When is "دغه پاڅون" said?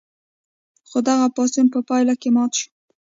1.07-1.67